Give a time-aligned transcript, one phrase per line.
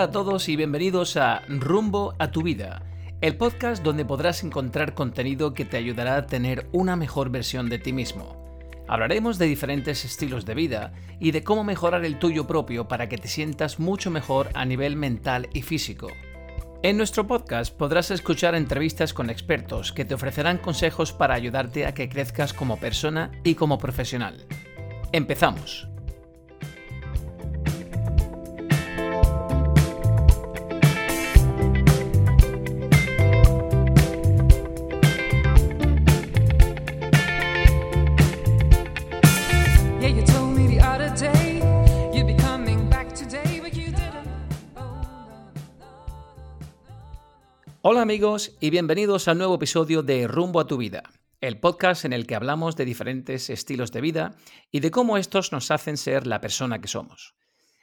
[0.00, 2.82] Hola a todos y bienvenidos a Rumbo a tu vida,
[3.20, 7.78] el podcast donde podrás encontrar contenido que te ayudará a tener una mejor versión de
[7.78, 8.34] ti mismo.
[8.88, 13.18] Hablaremos de diferentes estilos de vida y de cómo mejorar el tuyo propio para que
[13.18, 16.08] te sientas mucho mejor a nivel mental y físico.
[16.82, 21.92] En nuestro podcast podrás escuchar entrevistas con expertos que te ofrecerán consejos para ayudarte a
[21.92, 24.46] que crezcas como persona y como profesional.
[25.12, 25.89] Empezamos.
[47.82, 51.02] Hola amigos y bienvenidos al nuevo episodio de Rumbo a tu vida,
[51.40, 54.36] el podcast en el que hablamos de diferentes estilos de vida
[54.70, 57.34] y de cómo estos nos hacen ser la persona que somos.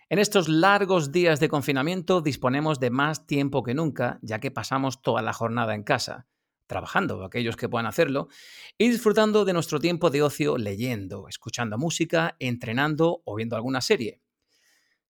[0.09, 5.01] En estos largos días de confinamiento disponemos de más tiempo que nunca, ya que pasamos
[5.01, 6.27] toda la jornada en casa,
[6.67, 8.27] trabajando, aquellos que puedan hacerlo,
[8.77, 14.21] y disfrutando de nuestro tiempo de ocio leyendo, escuchando música, entrenando o viendo alguna serie.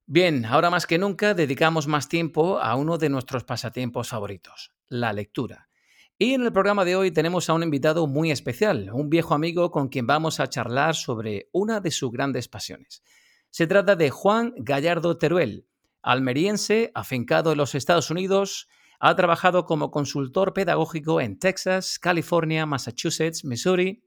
[0.09, 5.13] Bien, ahora más que nunca dedicamos más tiempo a uno de nuestros pasatiempos favoritos, la
[5.13, 5.69] lectura.
[6.17, 9.73] Y en el programa de hoy tenemos a un invitado muy especial, un viejo amigo
[9.73, 13.03] con quien vamos a charlar sobre una de sus grandes pasiones.
[13.51, 15.67] Se trata de Juan Gallardo Teruel,
[16.03, 18.69] almeriense, afincado en los Estados Unidos,
[19.01, 24.05] ha trabajado como consultor pedagógico en Texas, California, Massachusetts, Missouri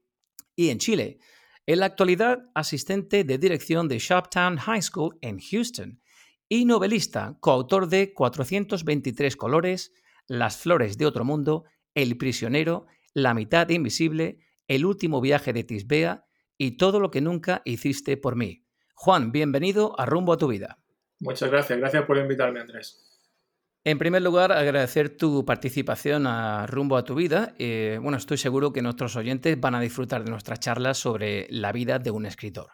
[0.56, 1.18] y en Chile.
[1.66, 6.00] En la actualidad, asistente de dirección de Shoptown High School en Houston
[6.48, 9.92] y novelista, coautor de 423 colores,
[10.26, 14.38] las flores de otro mundo, El prisionero, La mitad invisible,
[14.68, 16.24] El último viaje de Tisbea
[16.56, 18.64] y todo lo que nunca hiciste por mí.
[18.94, 20.78] Juan, bienvenido a Rumbo a tu vida.
[21.20, 23.09] Muchas gracias, gracias por invitarme, Andrés.
[23.82, 27.54] En primer lugar, agradecer tu participación a Rumbo a tu vida.
[27.58, 31.72] Eh, bueno, estoy seguro que nuestros oyentes van a disfrutar de nuestra charla sobre la
[31.72, 32.72] vida de un escritor.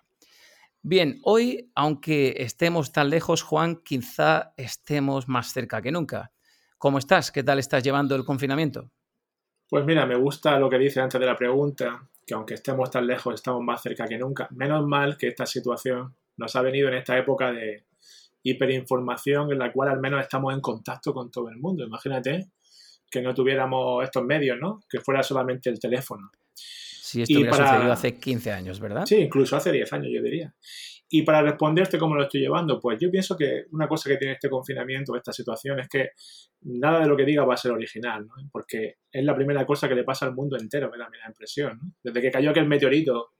[0.83, 6.33] Bien, hoy, aunque estemos tan lejos, Juan, quizá estemos más cerca que nunca.
[6.77, 7.31] ¿Cómo estás?
[7.31, 8.91] ¿Qué tal estás llevando el confinamiento?
[9.69, 13.06] Pues mira, me gusta lo que dice antes de la pregunta, que aunque estemos tan
[13.06, 14.49] lejos, estamos más cerca que nunca.
[14.50, 17.84] Menos mal que esta situación nos ha venido en esta época de
[18.51, 21.84] hiperinformación en la cual al menos estamos en contacto con todo el mundo.
[21.84, 22.51] Imagínate
[23.11, 24.81] que no tuviéramos estos medios, ¿no?
[24.89, 26.31] Que fuera solamente el teléfono.
[26.55, 29.07] Si esto hubiera sucedido hace 15 años, ¿verdad?
[29.07, 30.55] Sí, incluso hace 10 años, yo diría.
[31.09, 34.34] Y para responderte cómo lo estoy llevando, pues yo pienso que una cosa que tiene
[34.34, 36.11] este confinamiento, esta situación, es que
[36.63, 38.34] nada de lo que diga va a ser original, ¿no?
[38.51, 41.78] Porque es la primera cosa que le pasa al mundo entero, me da la impresión,
[41.81, 41.93] ¿no?
[42.03, 43.34] Desde que cayó aquel meteorito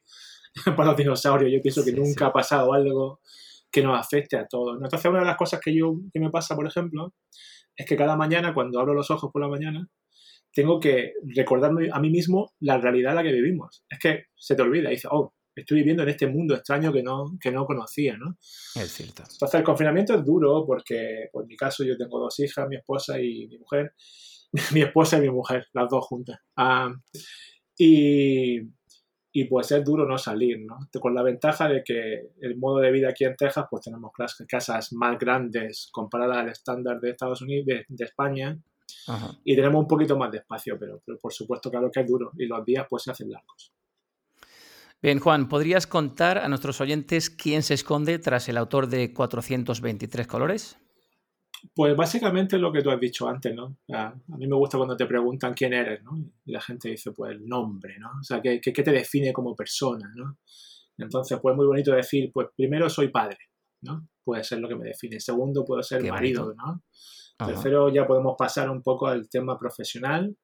[0.77, 3.21] para los dinosaurios, yo pienso que nunca ha pasado algo
[3.77, 4.79] que nos afecte a todos.
[4.83, 7.13] Entonces, una de las cosas que, yo, que me pasa, por ejemplo,
[7.77, 9.87] es que cada mañana, cuando abro los ojos por la mañana,
[10.51, 13.85] tengo que recordarme a mí mismo la realidad en la que vivimos.
[13.91, 17.03] Es que se te olvida, y dices, oh, estoy viviendo en este mundo extraño que
[17.03, 18.39] no, que no conocía, ¿no?
[18.77, 19.25] Es cierto.
[19.31, 22.77] Entonces el confinamiento es duro porque, pues, en mi caso, yo tengo dos hijas, mi
[22.77, 23.93] esposa y mi mujer.
[24.73, 26.39] mi esposa y mi mujer, las dos juntas.
[26.57, 26.91] Ah,
[27.77, 28.59] y,
[29.39, 30.79] y pues es duro no salir, ¿no?
[30.99, 34.11] Con la ventaja de que el modo de vida aquí en Texas, pues tenemos
[34.49, 38.59] casas más grandes comparadas al estándar de Estados Unidos, de, España,
[39.45, 42.31] y tenemos un poquito más de espacio, pero, pero por supuesto, claro que es duro
[42.39, 43.75] y los días pues se hacen largos.
[45.03, 50.27] Bien, Juan, ¿podrías contar a nuestros oyentes quién se esconde tras el autor de 423
[50.27, 50.79] colores?
[51.75, 53.79] Pues básicamente lo que tú has dicho antes, ¿no?
[53.93, 56.17] A, mí me gusta cuando te preguntan quién eres, ¿no?
[56.45, 58.11] Y la gente dice, pues el nombre, ¿no?
[58.21, 60.39] O sea, ¿qué, qué, te define como persona, ¿no?
[60.99, 63.39] Entonces, pues muy bonito decir, pues primero soy padre,
[63.83, 64.09] ¿no?
[64.25, 65.21] Puede ser lo que me define.
[65.21, 66.83] Segundo, puedo ser marido, ¿no?
[67.39, 70.35] Tercero, ya podemos pasar un poco al tema profesional,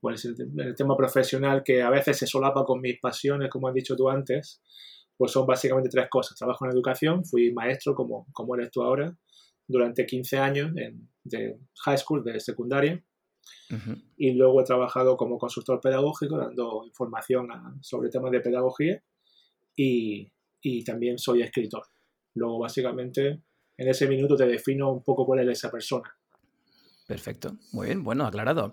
[0.00, 3.96] pues el, tema profesional que a veces se solapa con mis pasiones, como has dicho
[3.96, 4.62] tú antes,
[5.16, 6.38] pues son básicamente tres cosas.
[6.38, 9.14] Trabajo en educación, fui maestro como, como eres tú ahora,
[9.70, 13.02] durante 15 años en, de high school, de secundaria,
[14.16, 17.48] y luego he trabajado como consultor pedagógico, dando información
[17.80, 19.02] sobre temas de pedagogía,
[19.76, 20.30] y,
[20.60, 21.84] y también soy escritor.
[22.34, 23.42] Luego, básicamente,
[23.76, 26.12] en ese minuto te defino un poco cuál es esa persona.
[27.06, 28.72] Perfecto, muy bien, bueno, aclarado.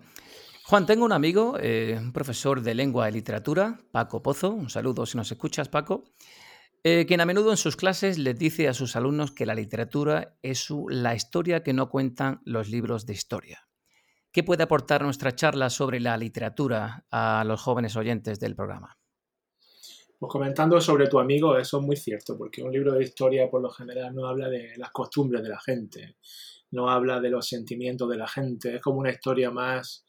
[0.66, 4.50] Juan, tengo un amigo, eh, un profesor de lengua y literatura, Paco Pozo.
[4.50, 6.04] Un saludo si nos escuchas, Paco.
[6.90, 10.38] Eh, quien a menudo en sus clases les dice a sus alumnos que la literatura
[10.42, 13.68] es la historia que no cuentan los libros de historia.
[14.32, 18.98] ¿Qué puede aportar nuestra charla sobre la literatura a los jóvenes oyentes del programa?
[20.18, 23.62] Pues comentando sobre tu amigo, eso es muy cierto, porque un libro de historia por
[23.62, 26.16] lo general no habla de las costumbres de la gente,
[26.72, 30.06] no habla de los sentimientos de la gente, es como una historia más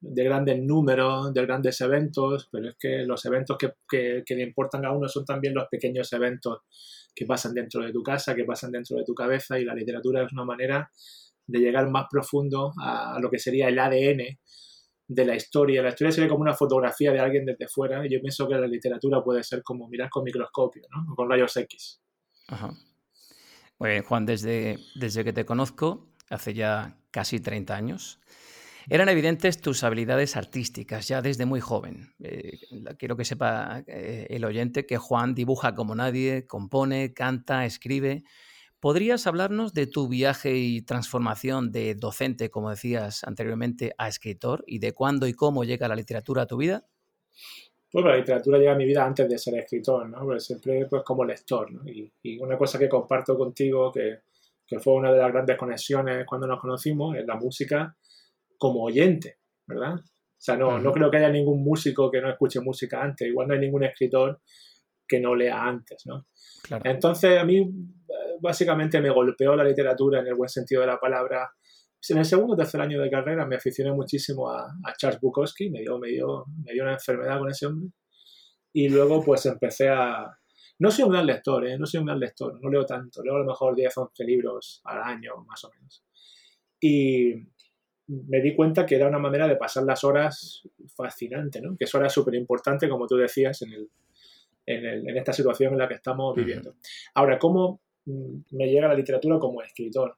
[0.00, 4.92] de grandes números, de grandes eventos, pero es que los eventos que, le importan a
[4.92, 6.60] uno son también los pequeños eventos
[7.14, 10.24] que pasan dentro de tu casa, que pasan dentro de tu cabeza y la literatura
[10.24, 10.90] es una manera
[11.46, 14.38] de llegar más profundo a, lo que sería el ADN
[15.08, 15.82] de la historia.
[15.82, 18.66] La historia sería como una fotografía de alguien desde fuera y yo pienso que la
[18.66, 21.14] literatura puede ser como mirar con microscopio, ¿no?
[21.14, 22.00] con rayos X.
[22.48, 22.70] Ajá.
[23.78, 28.20] Bien, Juan, desde, desde que te conozco, hace ya casi 30 años,
[28.90, 32.12] eran evidentes tus habilidades artísticas ya desde muy joven.
[32.18, 32.58] Eh,
[32.98, 38.24] quiero que sepa eh, el oyente que Juan dibuja como nadie, compone, canta, escribe.
[38.80, 44.80] ¿Podrías hablarnos de tu viaje y transformación de docente, como decías anteriormente, a escritor y
[44.80, 46.84] de cuándo y cómo llega la literatura a tu vida?
[47.92, 50.24] Pues la literatura llega a mi vida antes de ser escritor, ¿no?
[50.24, 51.82] Pues siempre pues, como lector, ¿no?
[51.88, 54.22] y, una cosa que comparto contigo, que,
[54.66, 57.96] que, fue una de las grandes conexiones cuando nos conocimos, es la música
[58.60, 59.94] como oyente, ¿verdad?
[59.94, 63.48] O sea, no, no creo que haya ningún músico que no escuche música antes, igual
[63.48, 64.40] no hay ningún escritor
[65.08, 66.26] que no lea antes, ¿no?
[66.84, 67.66] Entonces, a mí
[68.40, 71.50] básicamente me golpeó la literatura en el buen sentido de la palabra.
[72.08, 75.80] En el segundo o tercer año de carrera me aficioné muchísimo a, Charles Bukowski, me
[75.80, 77.90] dio, me, dio, me dio una enfermedad con ese hombre.
[78.74, 80.30] Y luego pues empecé a...
[80.78, 81.78] No soy un gran lector, ¿eh?
[81.78, 84.24] no soy un gran lector, no leo tanto, leo a lo mejor 10 o 11
[84.24, 86.04] libros al año, más o menos.
[86.80, 87.34] Y
[88.28, 90.62] me di cuenta que era una manera de pasar las horas
[90.96, 91.76] fascinante, ¿no?
[91.76, 93.88] que eso era súper importante, como tú decías, en, el,
[94.66, 96.74] en, esta situación en la que estamos viviendo.
[97.14, 100.16] Ahora, ¿cómo Mm, me llega la literatura como escritor?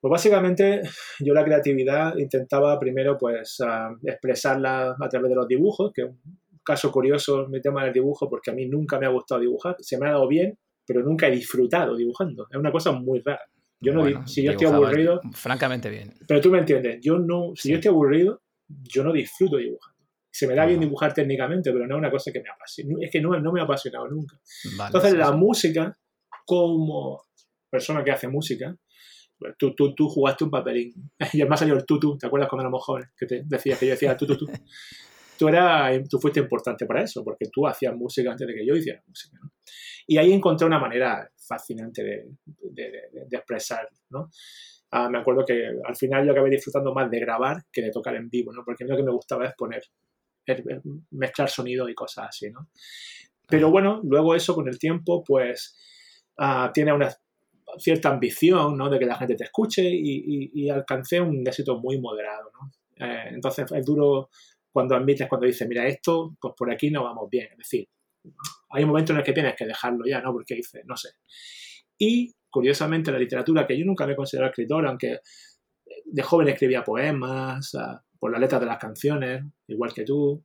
[0.00, 0.82] Pues básicamente
[1.20, 3.58] yo la creatividad intentaba primero pues
[4.02, 6.20] expresarla a través de los dibujos, que es un
[6.62, 9.98] caso curioso mi tema del dibujo porque a mí nunca me ha gustado dibujar, se
[9.98, 13.44] me ha dado bien, pero nunca he disfrutado dibujando, es una cosa muy rara.
[13.84, 15.20] Yo no, si yo estoy aburrido...
[15.32, 16.14] Francamente bien.
[16.26, 19.94] Pero tú me entiendes, yo no, si yo estoy aburrido, yo no disfruto dibujando.
[20.30, 22.94] Se me da bien dibujar técnicamente, pero no es una cosa que me apasiona.
[23.00, 24.36] Es que no, no me ha apasionado nunca.
[24.86, 25.96] Entonces la música
[26.44, 27.22] como
[27.70, 28.76] persona que hace música,
[29.38, 30.92] pues tú, tú, tú jugaste un papelín.
[31.32, 33.10] Y además salió el tutu, ¿te acuerdas cuando éramos jóvenes?
[33.16, 34.46] Que te decía que yo decía tú, tú, tú.
[35.36, 38.76] Tú, era, tú fuiste importante para eso, porque tú hacías música antes de que yo
[38.76, 39.36] hiciera música.
[40.06, 43.88] Y ahí encontré una manera fascinante de, de, de, expresar.
[44.10, 44.30] ¿no?
[44.90, 48.14] Ah, me acuerdo que al final yo acabé disfrutando más de grabar que de tocar
[48.16, 48.64] en vivo, ¿no?
[48.64, 49.82] porque lo que me gustaba es poner,
[51.10, 52.50] mezclar sonido y cosas así.
[52.50, 52.68] ¿no?
[53.48, 55.76] Pero bueno, luego eso con el tiempo, pues
[56.36, 57.14] Ah, tiene una
[57.78, 58.90] cierta ambición ¿no?
[58.90, 62.50] de que la gente te escuche y, y, alcancé un éxito muy moderado.
[62.52, 62.72] ¿no?
[63.06, 64.30] Eh, entonces es duro
[64.72, 67.48] cuando admites, cuando dices, mira, esto, pues por aquí no vamos bien.
[67.52, 67.88] Es decir,
[68.70, 70.32] hay un momento en el que tienes que dejarlo ya, ¿no?
[70.32, 71.10] Porque dices, no sé.
[71.98, 75.20] Y curiosamente la literatura, que yo nunca me he considerado escritor, aunque
[76.04, 80.44] de joven escribía poemas, ah, por la letra de las canciones, igual que tú,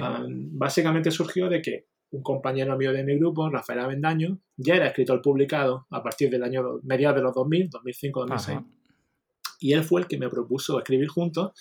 [0.00, 4.86] ah, básicamente surgió de que un compañero mío de mi grupo, Rafael Avendaño, ya era
[4.86, 8.58] escritor publicado a partir del año mediados de los 2000, 2005, 2006.
[9.60, 11.52] Y él fue el que me propuso escribir juntos,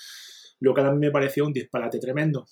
[0.60, 2.46] lo que a mí me pareció un disparate tremendo.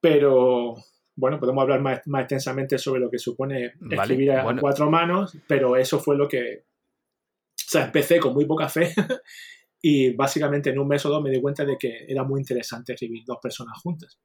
[0.00, 0.76] Pero,
[1.18, 5.76] bueno, podemos hablar más, más extensamente sobre lo que supone escribir a cuatro manos, pero
[5.76, 6.64] eso fue lo que...
[6.64, 8.94] O sea, empecé con muy poca fe
[9.82, 12.92] y básicamente en un mes o dos me di cuenta de que era muy interesante
[12.92, 14.18] escribir dos personas juntas.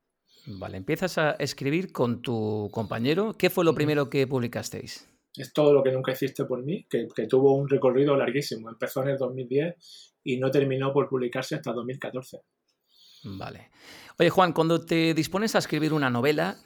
[0.45, 3.33] Vale, empiezas a escribir con tu compañero.
[3.37, 5.09] ¿Qué fue lo primero que publicasteis?
[5.35, 8.69] Es todo lo que nunca hiciste por mí, que, tuvo un recorrido larguísimo.
[8.69, 12.41] Empezó en el 2010 y no terminó por publicarse hasta 2014.
[13.23, 13.71] Vale.
[14.19, 16.57] Oye, Juan, cuando te dispones a escribir una novela,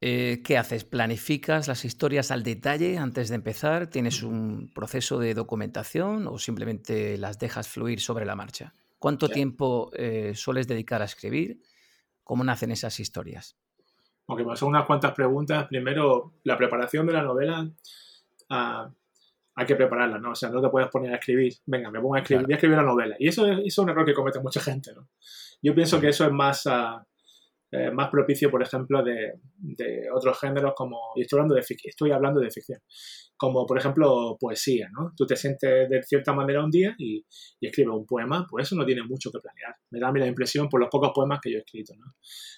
[0.00, 0.84] eh, ¿qué haces?
[0.84, 3.88] ¿Planificas las historias al detalle antes de empezar?
[3.88, 8.74] ¿Tienes un proceso de documentación o simplemente las dejas fluir sobre la marcha?
[8.98, 11.60] ¿Cuánto tiempo eh, sueles dedicar a escribir?
[12.24, 13.56] ¿Cómo nacen esas historias?
[14.26, 15.66] Ok, pues son unas cuantas preguntas.
[15.68, 17.70] Primero, la preparación de la novela.
[18.50, 18.90] Ah,
[19.54, 20.32] hay que prepararla, ¿no?
[20.32, 21.54] O sea, no te puedes poner a escribir.
[21.64, 23.16] Venga, me pongo a escribir, voy a escribir una novela.
[23.18, 25.08] Y eso, es un error que comete mucha gente, ¿no?
[25.62, 27.06] Yo pienso que eso es más, ah,
[27.72, 29.32] eh, más propicio, por ejemplo, de,
[30.14, 32.80] otros géneros como, y estoy hablando de, estoy hablando de ficción,
[33.36, 35.12] como por ejemplo poesía, ¿no?
[35.16, 37.24] Tú te sientes de cierta manera un día y,
[37.60, 39.74] escribes un poema, pues eso no tiene mucho que planear.
[39.90, 42.14] Me da a mí la impresión por los pocos poemas que yo he escrito, ¿no?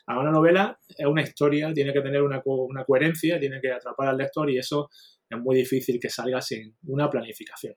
[0.07, 4.09] Ahora una novela es una historia, tiene que tener una, una coherencia, tiene que atrapar
[4.09, 4.91] al lector y eso
[5.31, 7.75] es muy difícil que salga sin una planificación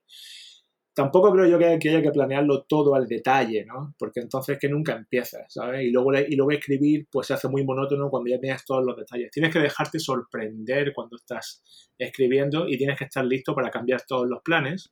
[0.93, 3.95] tampoco creo yo que, haya que planearlo todo al detalle, ¿no?
[3.97, 5.83] Porque entonces que nunca empiezas, ¿sabes?
[5.83, 8.97] Y luego, y luego escribir pues se hace muy monótono cuando ya tienes todos los
[8.97, 9.31] detalles.
[9.31, 11.63] Tienes que dejarte sorprender cuando estás
[11.97, 14.91] escribiendo y tienes que estar listo para cambiar todos los planes.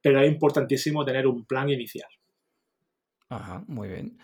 [0.00, 2.08] pero es importantísimo tener un plan inicial.
[3.28, 4.18] Ajá, muy bien.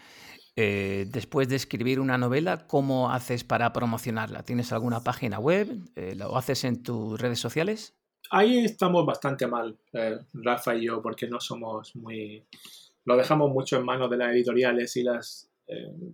[0.55, 4.45] Eh, después de escribir una novela, ¿cómo haces para promocionarla?
[4.45, 5.69] ¿Tienes alguna página web?
[5.97, 7.97] Eh, ¿Lo haces en tus redes sociales?
[8.35, 12.43] Ahí estamos bastante mal, eh, Rafa y yo, porque no somos muy...
[13.05, 15.51] Lo dejamos mucho en manos de las editoriales y las...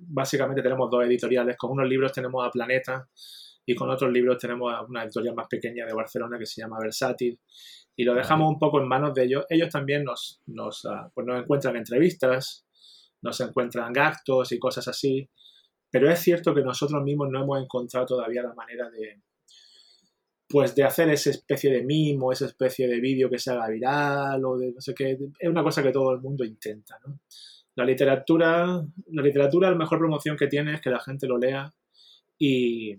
[0.09, 1.57] básicamente tenemos dos editoriales.
[1.57, 3.09] Con unos libros tenemos a Planeta
[3.65, 6.81] y con otros libros tenemos a una editorial más pequeña de Barcelona que se llama
[6.81, 7.39] Versátil
[7.95, 9.45] y lo dejamos un poco en manos de ellos.
[9.49, 12.67] Ellos también nos, nos, ah, pues nos encuentran entrevistas,
[13.23, 15.31] no se encuentran gastos y cosas así.
[15.89, 19.21] Pero es cierto que nosotros mismos no hemos encontrado todavía la manera de,
[20.49, 24.43] pues de hacer esa especie de mimo, esa especie de vídeo que se haga viral
[24.45, 25.19] o de no sé qué.
[25.39, 27.21] Es una cosa que todo el mundo intenta, ¿no?
[27.75, 31.73] La literatura, la literatura, la mejor promoción que tiene es que la gente lo lea
[32.39, 32.99] y,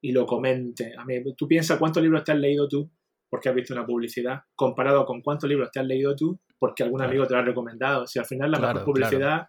[0.00, 0.94] y lo comente.
[0.96, 2.90] A mí, tú piensas cuántos libros te has leído tú
[3.28, 7.02] porque has visto una publicidad, comparado con cuántos libros te has leído tú porque algún
[7.02, 8.06] amigo te lo ha recomendado.
[8.06, 9.48] Si al final la mejor publicidad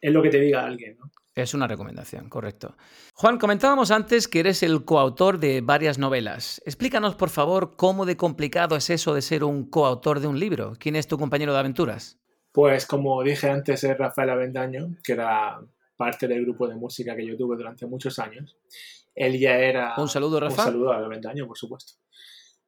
[0.00, 1.10] es lo que te diga alguien, ¿no?
[1.34, 2.76] Es una recomendación, correcto.
[3.14, 6.62] Juan, comentábamos antes que eres el coautor de varias novelas.
[6.64, 10.74] Explícanos, por favor, cómo de complicado es eso de ser un coautor de un libro.
[10.78, 12.20] ¿Quién es tu compañero de aventuras?
[12.52, 15.58] Pues como dije antes, es Rafael Avendaño, que era
[15.96, 18.56] parte del grupo de música que yo tuve durante muchos años.
[19.12, 19.94] Él ya era...
[19.96, 20.60] Un saludo, Rafael.
[20.60, 21.94] Un saludo a Avendaño, por supuesto.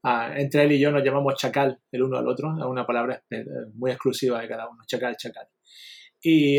[0.03, 3.23] Ah, entre él y yo nos llamamos chacal el uno al otro, es una palabra
[3.31, 3.45] eh,
[3.75, 5.49] muy exclusiva de cada uno, chacal, chacal.
[6.21, 6.59] Y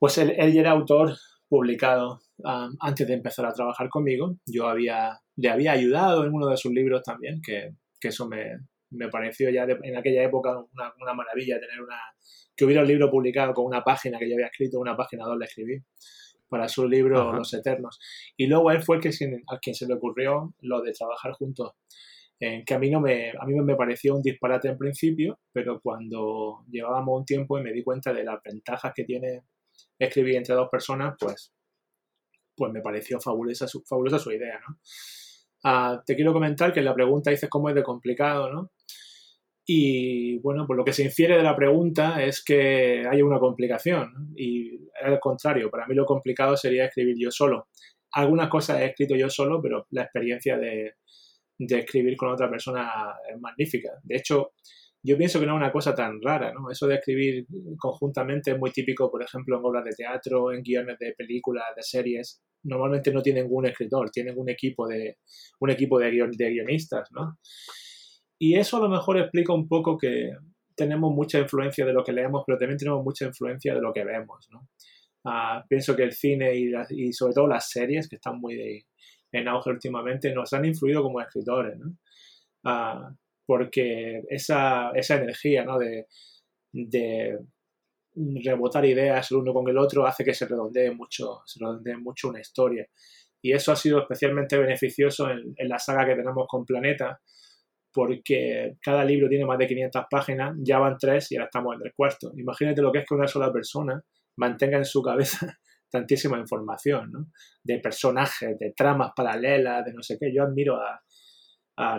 [0.00, 1.14] pues él, ya era autor
[1.48, 2.20] publicado
[2.80, 4.36] antes de empezar a trabajar conmigo.
[4.46, 9.50] Yo había, le había ayudado en uno de sus libros también, que, eso me, pareció
[9.50, 11.98] ya en aquella época una, una, maravilla tener una
[12.56, 15.44] que hubiera un libro publicado con una página que yo había escrito, una página donde
[15.44, 15.82] escribí
[16.48, 17.98] para su libro Los Eternos.
[18.36, 19.10] Y luego él fue el que,
[19.48, 21.72] a quien se le ocurrió lo de trabajar juntos.
[22.40, 25.78] Eh, que a mí, no me, a mí me pareció un disparate en principio, pero
[25.80, 29.42] cuando llevábamos un tiempo y me di cuenta de las ventajas que tiene
[29.98, 31.52] escribir entre dos personas, pues,
[32.56, 34.78] pues me pareció fabulosa su, fabulosa su idea, ¿no?
[35.64, 38.70] Ah, te quiero comentar que la pregunta dice cómo es de complicado, ¿no?
[39.72, 44.32] Y bueno, pues lo que se infiere de la pregunta es que hay una complicación.
[44.34, 47.68] Y al contrario, para mí lo complicado sería escribir yo solo.
[48.12, 50.94] Algunas cosas he escrito yo solo, pero la experiencia de,
[51.56, 53.90] escribir con otra persona es magnífica.
[54.02, 54.54] De hecho,
[55.02, 56.70] yo pienso que no es una cosa tan rara, ¿no?
[56.70, 57.46] Eso de escribir
[57.78, 61.82] conjuntamente es muy típico, por ejemplo, en obras de teatro, en guiones de películas, de
[61.82, 62.42] series.
[62.64, 65.16] Normalmente no tienen un escritor, tienen un equipo de,
[65.60, 67.38] un equipo de, de guionistas, ¿no?
[68.38, 70.30] Y eso a lo mejor explica un poco que
[70.74, 74.04] tenemos mucha influencia de lo que leemos, pero también tenemos mucha influencia de lo que
[74.04, 74.68] vemos, ¿no?
[75.24, 78.86] Ah, pienso que el cine y, sobre todo las series, que están muy
[79.32, 81.96] en auge últimamente, nos han influido como escritores, ¿no?
[82.64, 83.14] Ah,
[83.50, 85.76] porque esa, esa energía, ¿no?
[85.76, 86.06] De,
[86.72, 87.36] de
[88.44, 92.28] rebotar ideas el uno con el otro hace que se redondee mucho, se redondee mucho
[92.28, 92.86] una historia.
[93.42, 97.20] Y eso ha sido especialmente beneficioso en, en la saga que tenemos con Planeta,
[97.92, 101.86] porque cada libro tiene más de 500 páginas, ya van tres y ahora estamos en
[101.86, 102.30] el cuarto.
[102.36, 104.00] Imagínate lo que es que una sola persona
[104.36, 105.58] mantenga en su cabeza
[105.90, 107.26] tantísima información, ¿no?
[107.64, 110.32] De personajes, de tramas paralelas, de no sé qué.
[110.32, 111.02] Yo admiro a,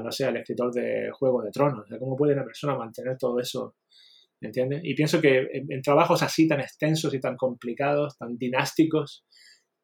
[0.04, 1.88] no sé, al escritor de Juego de Tronos.
[2.00, 3.76] ¿Cómo puede una persona mantener todo eso?
[4.40, 4.82] ¿Entiendes?
[4.84, 9.26] Y pienso que en, trabajos así tan extensos y tan complicados, tan dinásticos,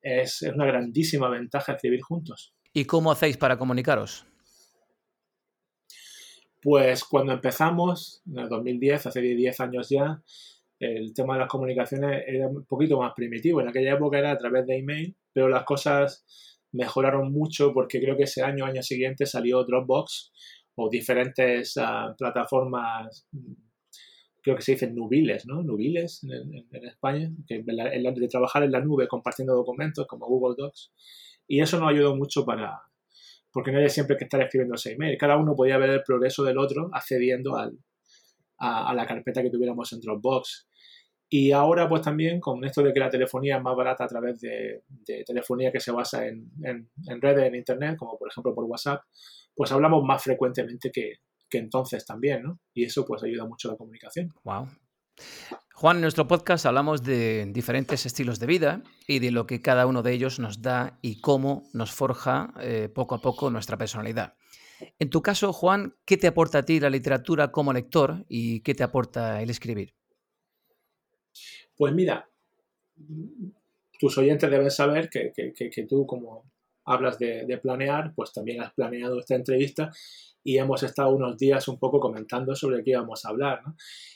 [0.01, 2.53] es, es una grandísima ventaja escribir juntos.
[2.73, 4.25] ¿Y cómo hacéis para comunicaros?
[6.61, 10.21] Pues cuando empezamos, en el 2010, hace 10 años ya,
[10.79, 13.61] el tema de las comunicaciones era un poquito más primitivo.
[13.61, 16.25] En aquella época era a través de email, pero las cosas
[16.71, 20.31] mejoraron mucho porque creo que ese año, año siguiente, salió Dropbox
[20.75, 23.27] o diferentes ah, plataformas,
[24.41, 25.63] creo que se dicen nubiles, ¿no?
[25.63, 30.93] Nubiles en, España, que de trabajar en la nube compartiendo documentos como Google Docs.
[31.47, 32.81] Y eso nos ayudó mucho para,
[33.51, 35.17] porque no hay siempre que estar escribiendo ese email.
[35.17, 37.77] Cada uno podía ver el progreso del otro accediendo al,
[38.59, 40.67] a, la carpeta que tuviéramos en Dropbox.
[41.29, 44.39] Y ahora, pues también con esto de que la telefonía es más barata a través
[44.39, 44.83] de,
[45.25, 46.49] telefonía que se basa en,
[47.21, 49.01] redes, en Internet, como por ejemplo por WhatsApp,
[49.53, 51.15] pues hablamos más frecuentemente que,
[51.49, 52.59] que entonces también, ¿no?
[52.73, 54.33] Y eso pues ayuda mucho a la comunicación.
[54.43, 54.67] Wow.
[55.73, 59.85] Juan, en nuestro podcast hablamos de diferentes estilos de vida y de lo que cada
[59.85, 64.35] uno de ellos nos da y cómo nos forja eh, poco a poco nuestra personalidad.
[64.99, 68.75] En tu caso, Juan, ¿qué te aporta a ti la literatura como lector y qué
[68.75, 69.96] te aporta el escribir?
[71.77, 72.27] Pues mira,
[73.99, 76.51] tus oyentes deben saber que, tú como,
[76.85, 79.91] hablas de, planear, pues también has planeado esta entrevista
[80.43, 83.61] y hemos estado unos días un poco comentando sobre qué íbamos a hablar.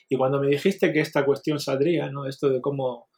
[0.10, 2.26] Y cuando me dijiste que esta cuestión saldría, ¿no?
[2.26, 3.10] esto de cómo,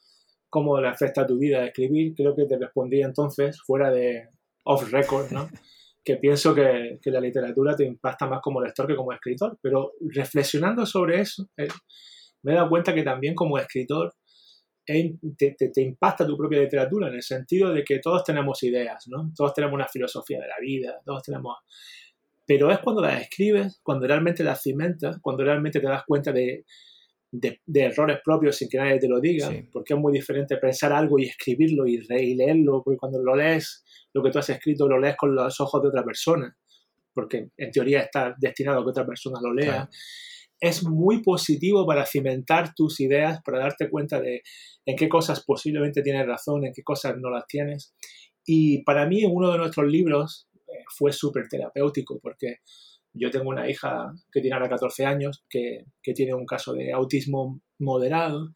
[0.50, 4.30] cómo le afecta a tu vida escribir, creo que te respondí entonces, fuera de
[4.64, 5.48] off record, ¿no?
[6.04, 9.58] que pienso que, la literatura te impacta más como lector que como escritor.
[9.62, 11.70] Pero reflexionando sobre eso, eh,
[12.42, 14.14] me he dado cuenta que también como escritor
[14.86, 19.32] te, te, impacta tu propia literatura en el sentido de que todos tenemos ideas, ¿no?
[19.36, 21.58] Todos tenemos una filosofía de la vida, todos tenemos...
[22.46, 26.66] Pero es cuando las escribes, cuando realmente las cimentas, cuando realmente te das cuenta de,
[27.32, 31.18] de, errores propios sin que nadie te lo diga, porque es muy diferente pensar algo
[31.18, 35.00] y escribirlo y, y leerlo, porque cuando lo lees, lo que tú has escrito lo
[35.00, 36.54] lees con los ojos de otra persona,
[37.14, 39.90] porque en teoría está destinado a que otra persona lo lea
[40.64, 44.44] es muy positivo para cimentar tus ideas, para darte cuenta de
[44.86, 47.94] en qué cosas posiblemente tienes razón, en qué cosas no las tienes.
[48.46, 52.60] Y para mí uno de nuestros libros eh, fue súper terapéutico porque
[53.12, 56.94] yo tengo una hija que tiene ahora 14 años, que, que tiene un caso de
[56.94, 58.54] autismo moderado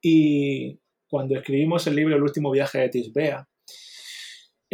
[0.00, 3.46] y cuando escribimos el libro El último viaje de Tisbea,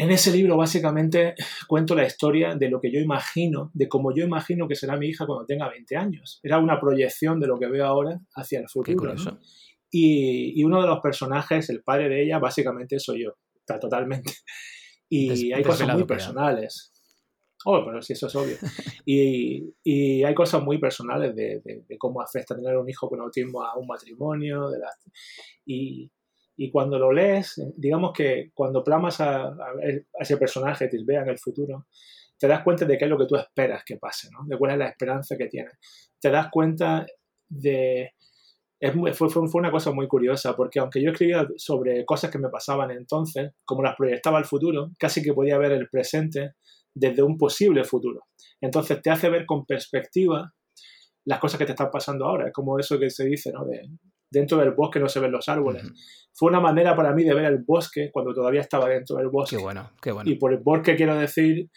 [0.01, 1.35] en ese libro básicamente
[1.69, 5.09] cuento la historia de lo que yo imagino, de cómo yo imagino que será mi
[5.09, 6.41] hija cuando tenga 20 años.
[6.43, 9.15] Era una proyección de lo que veo ahora hacia el futuro.
[9.93, 14.33] Y, uno de los personajes, el padre de ella, básicamente soy yo, está totalmente.
[15.13, 16.93] Y hay cosas muy personales.
[17.67, 18.57] Oh, pero sí, eso es obvio.
[19.05, 23.89] Y, hay cosas muy personales de, cómo afecta tener un hijo con autismo a un
[23.89, 24.71] matrimonio.
[24.71, 24.79] De
[25.67, 26.11] y,
[26.63, 29.57] y cuando lo lees, digamos que cuando plamas a,
[30.19, 31.87] ese personaje, te vea en el futuro,
[32.39, 34.41] te das cuenta de qué es lo que tú esperas que pase, ¿no?
[34.45, 35.73] De cuál es la esperanza que tienes.
[36.21, 37.07] Te das cuenta
[37.49, 38.13] de...
[39.15, 42.91] fue, fue, una cosa muy curiosa, porque aunque yo escribía sobre cosas que me pasaban
[42.91, 46.57] entonces, como las proyectaba al futuro, casi que podía ver el presente
[46.93, 48.27] desde un posible futuro.
[48.61, 50.53] Entonces te hace ver con perspectiva
[51.25, 52.49] las cosas que te están pasando ahora.
[52.49, 53.65] Es como eso que se dice, ¿no?
[54.31, 55.85] Dentro del bosque no se ven los árboles.
[56.33, 59.57] Fue una manera para mí de ver el bosque cuando todavía estaba dentro del bosque.
[59.57, 60.31] Qué bueno, qué bueno.
[60.31, 61.69] Y por el bosque quiero decir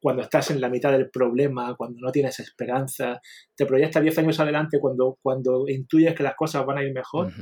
[0.00, 3.20] cuando estás en la mitad del problema, cuando no tienes esperanza,
[3.56, 7.32] te proyectas 10 años adelante cuando, cuando intuyes que las cosas van a ir mejor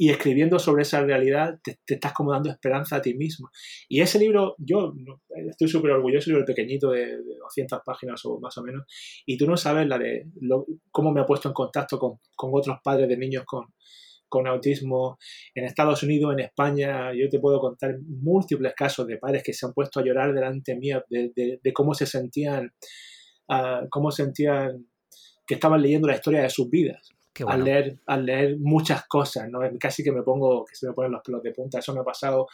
[0.00, 3.50] y escribiendo sobre esa realidad te, estás como dando esperanza a ti mismo.
[3.88, 4.92] Y ese libro, yo
[5.50, 8.84] estoy súper orgulloso, libro pequeñito de, 200 páginas o más o menos,
[9.26, 10.26] y tú no sabes la de
[10.92, 15.18] cómo me ha puesto en contacto con, otros padres de niños con, autismo
[15.54, 17.12] en Estados Unidos, en España.
[17.14, 20.76] Yo te puedo contar múltiples casos de padres que se han puesto a llorar delante
[20.76, 22.72] mía de, de, cómo se sentían,
[23.48, 24.86] uh, cómo sentían
[25.46, 29.60] que estaban leyendo la historia de sus vidas al, leer, al leer muchas cosas, ¿no?
[29.78, 31.78] Casi que me pongo, que se me ponen los pelos de punta.
[31.78, 32.46] Eso me ha pasado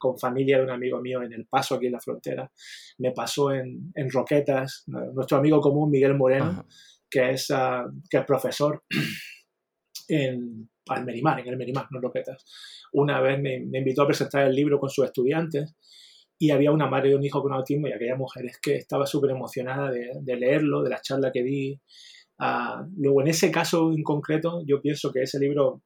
[0.00, 2.50] con familia de un amigo mío en El Paso, aquí en la frontera.
[2.98, 6.66] Me pasó en, en Roquetas, nuestro amigo común Miguel Moreno,
[7.08, 8.82] que es, ah, que es profesor
[10.08, 12.44] en Almerimar, en el Merimar, no en Roquetas.
[12.94, 15.76] Una vez me, me, invitó a presentar el libro con sus estudiantes
[16.38, 19.06] y había una madre de un hijo con autismo y aquella mujer es que estaba
[19.06, 21.78] súper emocionada de, de leerlo, de la charla que di
[22.42, 25.82] Ah, luego, en ese caso en concreto, yo pienso que ese libro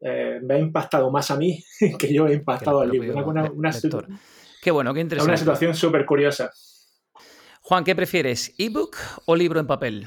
[0.00, 1.62] eh, me ha impactado más a mí
[1.98, 3.12] que yo he impactado al libro.
[3.26, 3.72] Una,
[4.62, 5.30] qué bueno, qué interesante.
[5.30, 6.52] Una situación súper curiosa.
[7.62, 8.54] Juan, ¿qué prefieres?
[8.58, 10.06] ¿ebook o libro en papel?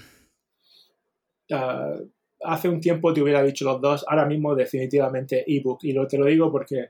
[1.52, 1.94] Ah,
[2.42, 5.84] hace un tiempo te hubiera dicho los dos, ahora mismo definitivamente ebook.
[5.84, 6.90] Y lo, te lo digo porque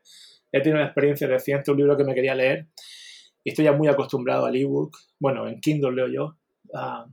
[0.51, 2.67] he tenido una experiencia reciente, un libro que me quería leer
[3.43, 4.95] y estoy ya muy acostumbrado al ebook.
[5.19, 6.37] Bueno, en Kindle leo yo.
[6.73, 7.05] Ah,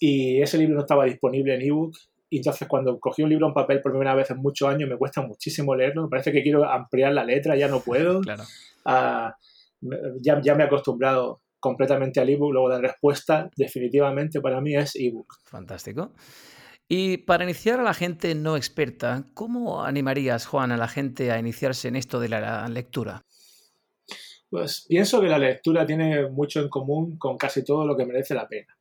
[0.00, 1.94] y ese libro no estaba disponible en ebook.
[2.30, 4.96] Y entonces cuando cogí un libro en papel por primera vez en muchos años me
[4.96, 6.04] cuesta muchísimo leerlo.
[6.04, 8.20] Me parece que quiero ampliar la letra, ya no puedo.
[8.30, 8.44] Claro.
[8.86, 9.36] Ah,
[10.22, 12.52] ya, ya me he acostumbrado completamente al ebook.
[12.52, 15.34] Luego la respuesta definitivamente para mí es ebook.
[15.44, 16.14] Fantástico.
[16.88, 21.38] Y para iniciar a la gente no experta, ¿cómo animarías, Juan, a la gente a
[21.38, 23.22] iniciarse en esto de la lectura?
[24.48, 28.34] Pues pienso que la lectura tiene mucho en común con casi todo lo que merece
[28.34, 28.79] la pena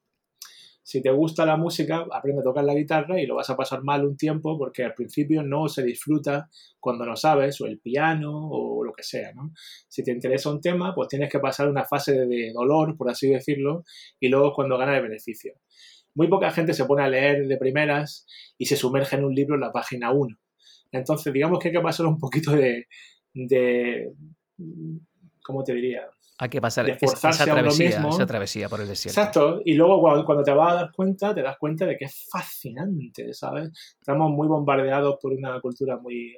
[0.90, 3.84] si te gusta la música, aprende a tocar la guitarra y lo vas a pasar
[3.84, 6.50] mal un tiempo porque al principio no se disfruta
[6.80, 9.54] cuando no sabes, o el piano, o lo que sea, ¿no?
[9.88, 13.30] Si te interesa un tema, pues tienes que pasar una fase de dolor, por así
[13.30, 13.84] decirlo,
[14.20, 15.54] y luego cuando gana el beneficio.
[16.16, 18.26] Muy poca gente se pone a leer de primeras
[18.58, 20.36] y se sumerge en un libro en la página 1.
[20.92, 22.88] Entonces, digamos que hay que pasar un poquito de,
[23.36, 24.12] de
[25.44, 26.10] ¿cómo te diría?
[26.42, 28.10] Hay que pasar de esa, a travesía, mismo.
[28.10, 29.20] esa travesía por el desierto.
[29.20, 32.06] Exacto, y luego cuando, cuando te vas a dar cuenta, te das cuenta de que
[32.06, 33.70] es fascinante, ¿sabes?
[34.00, 36.38] Estamos muy bombardeados por una cultura muy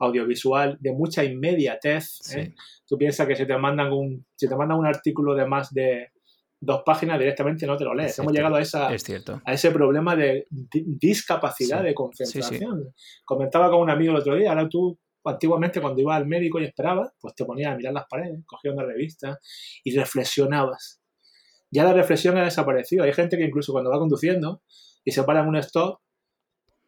[0.00, 2.20] audiovisual, de mucha inmediatez.
[2.36, 2.44] ¿eh?
[2.46, 2.54] Sí.
[2.86, 6.08] Tú piensas que si te mandan un, si te mandan un artículo de más de
[6.60, 8.10] dos páginas, directamente no te lo lees.
[8.12, 8.38] Es Hemos cierto.
[8.48, 9.40] llegado a esa, Es cierto.
[9.44, 11.84] a ese problema de di- discapacidad Sí.
[11.86, 12.94] de concentración.
[13.24, 16.64] Comentaba con un amigo el otro día, ahora tú antiguamente cuando ibas al médico y
[16.64, 19.38] esperabas, pues te ponías a mirar las paredes, cogías una revista
[19.84, 21.00] y reflexionabas.
[21.70, 23.04] Ya la reflexión ha desaparecido.
[23.04, 24.62] Hay gente que incluso cuando va conduciendo
[25.04, 26.00] y se para en un stop,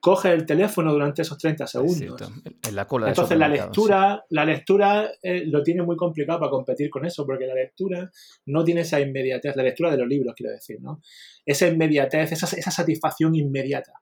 [0.00, 2.32] coge el teléfono durante esos 30 Es segundos.
[2.66, 6.88] En la cola Entonces la lectura, la lectura eh, lo tiene muy complicado para competir
[6.88, 8.10] con eso, porque la lectura
[8.46, 11.02] no tiene esa inmediatez, la lectura de los libros, quiero decir, ¿no?
[11.44, 13.92] Esa inmediatez, esa, esa satisfacción inmediata.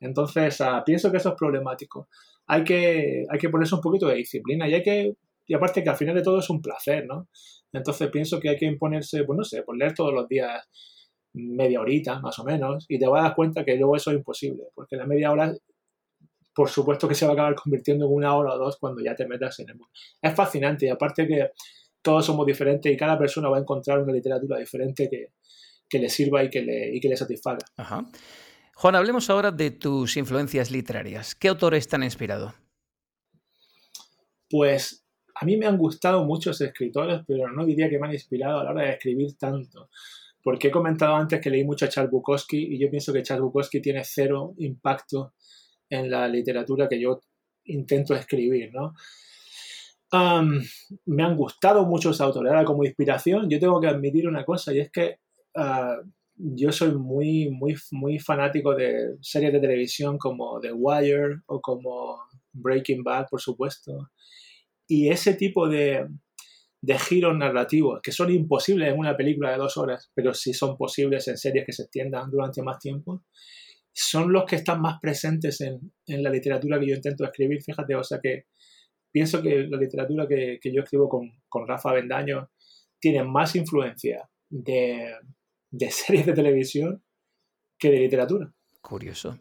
[0.00, 2.08] Entonces, ah, pienso que eso es problemático.
[2.46, 5.90] Hay que, hay que ponerse un poquito de disciplina y hay que, y aparte que
[5.90, 7.28] al final de todo es un placer, ¿no?
[7.72, 10.68] Entonces pienso que hay que imponerse, pues no sé, pues leer todos los días
[11.34, 14.18] media horita, más o menos, y te vas a dar cuenta que luego eso es
[14.18, 15.52] imposible, porque la media hora,
[16.54, 19.16] por supuesto que se va a acabar convirtiendo en una hora o dos cuando ya
[19.16, 19.90] te metas en el mundo.
[20.22, 21.50] Es fascinante y aparte que
[22.00, 25.30] todos somos diferentes y cada persona va a encontrar una literatura diferente que,
[25.88, 27.64] que le sirva y que le, y que le satisfaga.
[27.76, 28.04] Ajá.
[28.76, 31.34] Juan, hablemos ahora de tus influencias literarias.
[31.34, 32.54] ¿Qué autores te han inspirado?
[34.50, 38.60] Pues a mí me han gustado muchos escritores, pero no diría que me han inspirado
[38.60, 39.90] a la hora de escribir tanto.
[40.42, 43.44] Porque he comentado antes que leí mucho a Charles Bukowski y yo pienso que Charles
[43.44, 45.34] Bukowski tiene cero impacto
[45.88, 47.20] en la literatura que yo
[47.64, 48.94] intento escribir, ¿no?
[51.06, 52.52] Me han gustado muchos autores.
[52.52, 55.18] Ahora, como inspiración, yo tengo que admitir una cosa y es que
[55.56, 61.60] uh, yo soy muy, muy, muy fanático de series de televisión como The Wire o
[61.60, 62.18] como
[62.52, 64.10] Breaking Bad, por supuesto.
[64.86, 66.06] Y ese tipo de,
[66.80, 70.76] de giros narrativos que son imposibles en una película de dos horas, pero sí son
[70.76, 73.24] posibles en series que se extiendan durante más tiempo,
[73.92, 77.62] son los que están más presentes en, en la literatura que yo intento escribir.
[77.62, 78.46] Fíjate, o sea que
[79.12, 82.50] pienso que la literatura que, que yo escribo con, con, Rafa Bendaño
[82.98, 85.14] tiene más influencia de,
[85.74, 87.02] de series de televisión
[87.78, 88.54] que de literatura.
[88.80, 89.38] Curioso.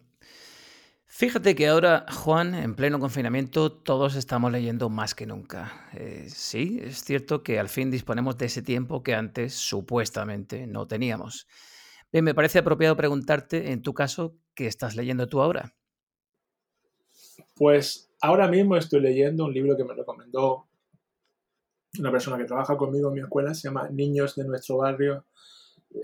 [1.06, 5.88] Fíjate que ahora, Juan, en pleno confinamiento, todos estamos leyendo más que nunca.
[5.94, 10.88] Eh, sí, es cierto que al fin disponemos de ese tiempo que antes supuestamente no
[10.88, 11.48] teníamos.
[12.12, 15.76] Bien, me parece apropiado preguntarte, en tu caso, ¿qué estás leyendo tú ahora?
[17.54, 20.68] Pues ahora mismo estoy leyendo un libro que me recomendó
[22.00, 25.28] una persona que trabaja conmigo en mi escuela, se llama Niños de nuestro barrio.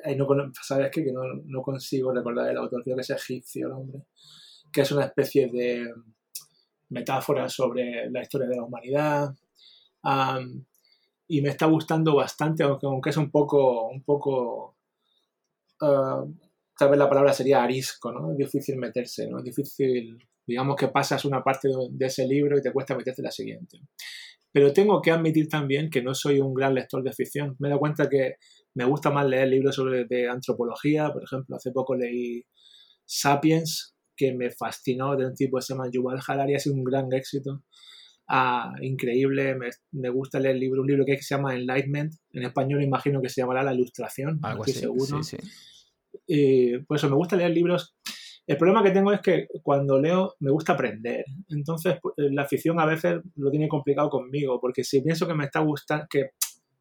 [0.03, 0.27] Ahí no,
[0.61, 1.03] ¿Sabes qué?
[1.03, 4.03] Que no, no consigo recordar el autor, creo que es egipcio el hombre
[4.71, 5.93] que es una especie de
[6.89, 9.35] metáfora sobre la historia de la humanidad.
[10.03, 10.65] Um,
[11.27, 14.77] y me está gustando bastante, aunque, aunque es un poco, un poco
[15.81, 16.33] uh,
[16.77, 18.31] tal vez la palabra sería arisco, ¿no?
[18.31, 19.39] Es difícil meterse, ¿no?
[19.39, 23.31] Es difícil, digamos que pasas una parte de, ese libro y te cuesta meterte la
[23.31, 23.79] siguiente.
[24.51, 27.55] Pero tengo que admitir también que no soy un gran lector de ficción.
[27.59, 28.37] Me he dado cuenta que
[28.79, 31.11] me gusta más leer libros sobre de antropología.
[31.11, 32.45] Por ejemplo, hace poco leí
[33.05, 36.85] Sapiens, que me fascinó de un tipo que se llama Yuval Harari, ha sido un
[36.85, 37.61] gran éxito,
[38.29, 42.43] ah, increíble, me, me, gusta leer el libro, un libro que se llama Enlightenment, en
[42.43, 45.23] español imagino que se llamará La Ilustración, Algo estoy así, seguro.
[45.23, 45.49] Sí, sí.
[46.25, 47.97] Y, pues eso, me gusta leer libros.
[48.47, 51.25] El problema que tengo es que cuando leo me gusta aprender.
[51.49, 55.59] Entonces, la afición a veces lo tiene complicado conmigo, porque si pienso que me está
[55.59, 56.29] gustando, que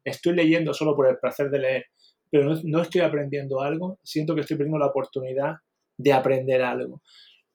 [0.03, 1.85] estoy leyendo solo por el placer de leer,
[2.29, 5.55] pero no, estoy aprendiendo algo, siento que estoy perdiendo la oportunidad
[5.97, 7.01] de aprender algo.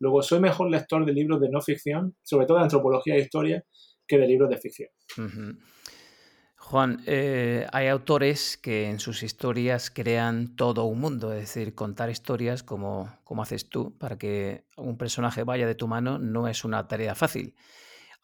[0.01, 3.65] Luego, soy mejor lector de libros de no ficción, sobre todo de antropología e historia,
[4.07, 4.91] que de libros de ficción.
[6.57, 12.09] Juan, eh, hay autores que en sus historias crean todo un mundo, es decir, contar
[12.09, 16.65] historias como, como haces tú para que un personaje vaya de tu mano no es
[16.65, 17.55] una tarea fácil.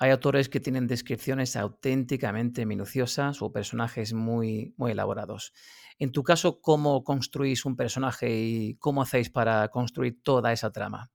[0.02, 5.52] Hay autores que tienen descripciones auténticamente minuciosas o personajes muy, muy elaborados.
[5.98, 11.10] En tu caso, ¿cómo construís un personaje y cómo hacéis para construir toda esa trama?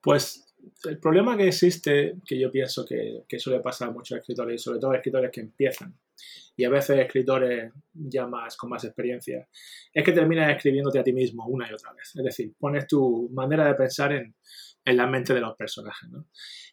[0.00, 4.60] Pues el problema que existe, que yo pienso que, que, suele pasar a muchos escritores,
[4.60, 5.98] y sobre todo a escritores que empiezan,
[6.56, 9.48] y a veces escritores ya más con más experiencia,
[9.92, 12.12] es que terminas escribiéndote a ti mismo una y otra vez.
[12.14, 14.34] Es decir, pones tu manera de pensar en,
[14.84, 16.26] en la mente de los personajes, ¿no?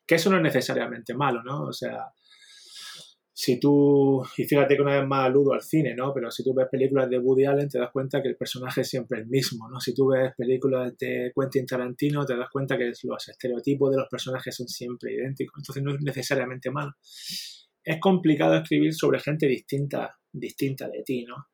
[0.06, 1.64] Que eso no es necesariamente malo, ¿no?
[1.64, 2.12] O sea,
[3.42, 6.14] si tú, y fíjate que una vez más aludo al cine, ¿no?
[6.14, 8.90] Pero si tú ves películas de Woody Allen te das cuenta que el personaje es
[8.90, 9.80] siempre el mismo, ¿no?
[9.80, 14.10] Si tú ves películas de Quentin Tarantino te das cuenta que los estereotipos de los
[14.10, 16.92] personajes son siempre idénticos, entonces no es necesariamente malo.
[17.90, 21.48] Es complicado escribir sobre gente distinta, distinta de ti, ¿no?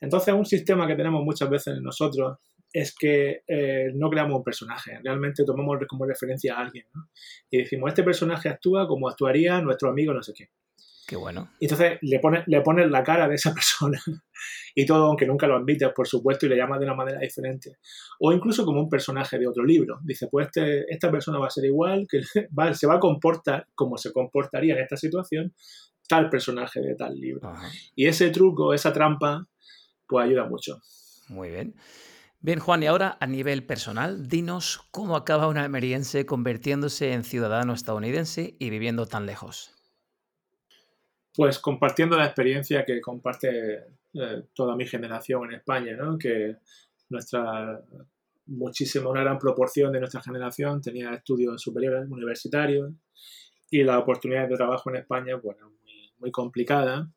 [0.00, 2.38] Entonces, un sistema que tenemos muchas veces nosotros
[2.72, 7.10] es que eh, no creamos un personaje, realmente tomamos como referencia a alguien, ¿no?
[7.50, 10.48] Y decimos, este personaje actúa como actuaría nuestro amigo no sé qué.
[11.06, 11.50] Qué bueno.
[11.60, 14.00] Y entonces le pones le pones la cara de esa persona
[14.74, 17.78] y todo, aunque nunca lo admites, por supuesto, y le llamas de una manera diferente.
[18.20, 19.98] O incluso como un personaje de otro libro.
[20.02, 22.22] Dice, pues este, esta persona va a ser igual, que
[22.74, 25.54] se va a comportar como se comportaría en esta situación
[26.08, 27.52] tal personaje de tal libro.
[27.94, 29.46] Y ese truco, esa trampa,
[30.06, 30.80] pues ayuda mucho.
[31.28, 31.74] Muy bien.
[32.40, 37.72] Bien, Juan, y ahora a nivel personal, dinos cómo acaba un almeriense convirtiéndose en ciudadano
[37.72, 39.74] estadounidense y viviendo tan lejos.
[41.36, 46.16] Pues compartiendo la experiencia que comparte eh, toda mi generación en España, ¿no?
[46.16, 46.56] que
[47.08, 47.82] nuestra
[48.46, 52.92] muchísima, una gran proporción de nuestra generación tenía estudios superiores, universitarios,
[53.70, 57.10] y la oportunidad de trabajo en España, bueno, muy, muy complicada.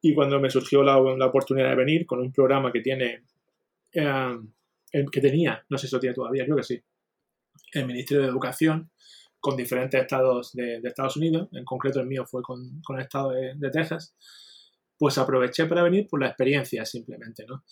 [0.00, 3.24] Y cuando me surgió la, la, oportunidad de venir con un programa que tiene,
[3.92, 4.36] eh,
[5.10, 6.80] que tenía, no sé si lo tiene todavía, creo que sí,
[7.72, 8.90] el Ministerio de Educación,
[9.40, 13.30] con diferentes estados de, Estados Unidos, en concreto el mío fue con, con el estado
[13.30, 14.14] de, de, Texas,
[14.98, 17.64] pues aproveché para venir por la experiencia simplemente, ¿no?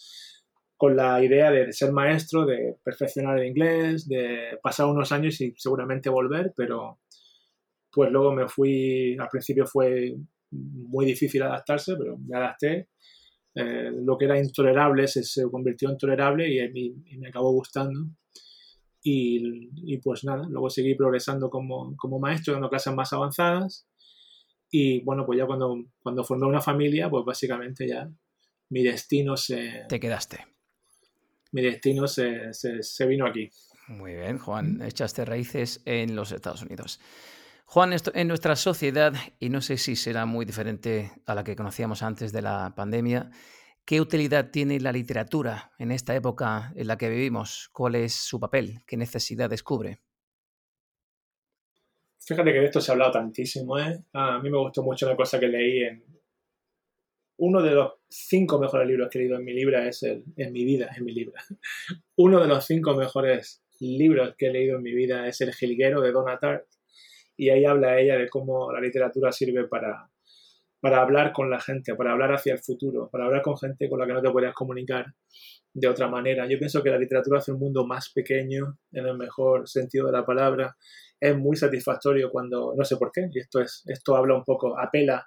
[0.77, 5.55] Con la idea de ser maestro, de perfeccionar el inglés, de pasar unos años y
[5.57, 7.01] seguramente volver, pero
[7.91, 10.15] pues luego me fui, al principio fue
[10.51, 12.91] muy difícil adaptarse, pero me adapté.
[13.55, 16.61] Eh, lo que era intolerable se, convirtió en tolerable y,
[17.07, 18.11] y me acabó gustando
[19.09, 23.87] y, pues nada, luego seguí progresando como, como maestro, dando clases más avanzadas.
[24.69, 28.11] Y bueno, pues ya cuando, cuando formé una familia, pues básicamente ya
[28.71, 29.85] mi destino se...
[29.89, 30.45] Te quedaste.
[31.53, 33.49] Mi destino se, se, vino aquí.
[33.87, 37.01] Muy bien, Juan, echaste raíces en los Estados Unidos.
[37.65, 42.03] Juan, en nuestra sociedad, y no sé si será muy diferente a la que conocíamos
[42.03, 43.31] antes de la pandemia,
[43.87, 47.71] ¿Qué utilidad tiene la literatura en esta época en la que vivimos?
[47.73, 48.81] ¿Cuál es su papel?
[48.85, 50.01] ¿Qué necesidad descubre?
[52.19, 53.79] Fíjate que de esto se ha hablado tantísimo.
[53.79, 54.03] ¿eh?
[54.13, 56.05] A mí me gustó mucho una cosa que leí en
[57.37, 60.53] uno de los cinco mejores libros que he leído en mi libra es el, en
[60.53, 61.41] mi vida, en mi libra.
[62.17, 66.01] Uno de los cinco mejores libros que he leído en mi vida es El Jilguero
[66.01, 66.67] de Donna Tartt
[67.37, 70.11] y ahí habla ella de cómo la literatura sirve para,
[70.81, 73.99] para hablar con la gente, para hablar hacia el futuro, para hablar con gente con
[73.99, 75.07] la que no te podrías comunicar
[75.73, 76.47] de otra manera.
[76.49, 80.13] Yo pienso que la literatura hace un mundo más pequeño, en el mejor sentido de
[80.13, 80.77] la palabra.
[81.21, 84.79] Es muy satisfactorio cuando, no sé por qué, y esto, es, esto habla un poco,
[84.79, 85.27] apela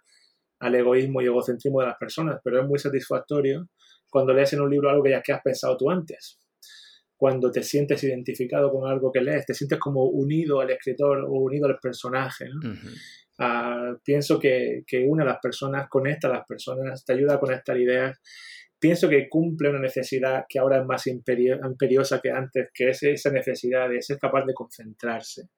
[0.59, 3.69] al egoísmo y egocentrismo de las personas, pero es muy satisfactorio
[4.09, 6.39] cuando lees en un libro algo que ya que has pensado tú antes.
[7.15, 11.31] Cuando te sientes identificado con algo que lees, te sientes como unido al escritor o
[11.31, 12.45] unido al personaje.
[13.39, 17.39] Ah, pienso que, que une a las personas, conecta a las personas, te ayuda a
[17.39, 18.19] conectar ideas.
[18.79, 23.31] Pienso que cumple una necesidad que ahora es más imperiosa que antes, que es esa
[23.31, 25.49] necesidad de ser capaz de concentrarse,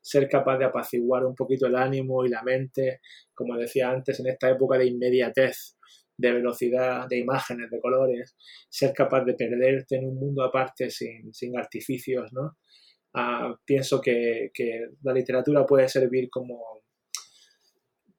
[0.00, 3.00] ser capaz de apaciguar un poquito el ánimo y la mente,
[3.34, 5.76] como decía antes, en esta época de inmediatez,
[6.16, 8.36] de velocidad, de imágenes, de colores,
[8.68, 12.58] ser capaz de perderte en un mundo aparte sin, sin artificios, ¿no?
[13.14, 16.82] Ah, pienso que, que, la literatura puede servir como,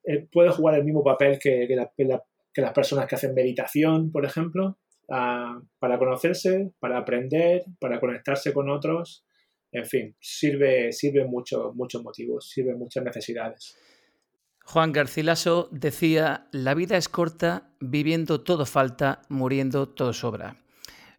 [0.04, 5.98] eh, puede jugar el mismo papel que, las personas que hacen meditación, por ejemplo, para
[5.98, 9.24] conocerse, para aprender, para conectarse con otros.
[9.72, 13.76] En fin, sirve, sirve mucho, muchos motivos, sirve muchas necesidades.
[14.64, 20.56] Juan Garcilaso decía, la vida es corta, viviendo todo falta, muriendo todo sobra.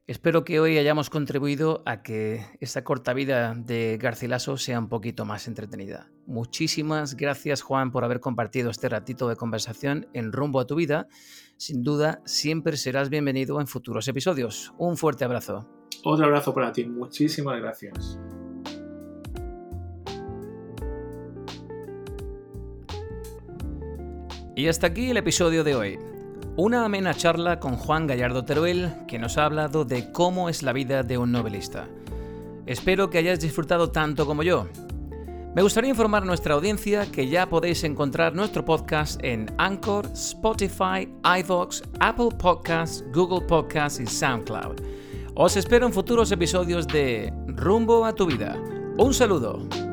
[0.08, 5.26] Espero que hoy hayamos contribuido a que esta corta vida de Garcilaso sea un poquito
[5.26, 6.10] más entretenida.
[6.26, 11.08] Muchísimas gracias Juan por haber compartido este ratito de conversación en rumbo a tu vida.
[11.58, 14.74] Sin duda, siempre serás bienvenido en futuros episodios.
[14.78, 15.68] Un fuerte abrazo.
[16.04, 16.86] Otro abrazo para ti.
[16.86, 18.20] Muchísimas gracias.
[24.56, 26.00] Y hasta aquí el episodio de hoy.
[26.58, 30.74] Una amena charla con Juan Gallardo Teruel que nos ha hablado de cómo es la
[30.74, 31.88] vida de un novelista.
[32.66, 34.68] Espero que hayáis disfrutado tanto como yo.
[35.54, 41.10] Me gustaría informar a nuestra audiencia que ya podéis encontrar nuestro podcast en Anchor, Spotify,
[41.42, 44.78] iVoox, Apple Podcasts, Google Podcasts y SoundCloud.
[45.36, 48.56] Os espero en futuros episodios de Rumbo a tu vida.
[48.98, 49.91] Un saludo.